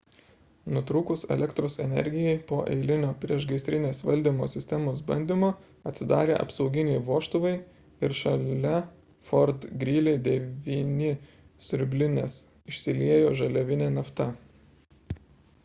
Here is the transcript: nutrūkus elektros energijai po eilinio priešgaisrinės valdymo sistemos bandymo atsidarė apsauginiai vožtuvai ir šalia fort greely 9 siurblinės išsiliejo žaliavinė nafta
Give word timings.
nutrūkus 0.75 1.23
elektros 1.33 1.73
energijai 1.81 2.37
po 2.51 2.57
eilinio 2.75 3.09
priešgaisrinės 3.25 3.99
valdymo 4.07 4.47
sistemos 4.53 5.01
bandymo 5.09 5.49
atsidarė 5.91 6.35
apsauginiai 6.45 7.03
vožtuvai 7.09 7.51
ir 8.07 8.15
šalia 8.21 8.73
fort 9.33 9.67
greely 9.85 10.15
9 10.31 11.11
siurblinės 11.67 12.39
išsiliejo 12.73 13.29
žaliavinė 13.43 13.91
nafta 13.99 14.29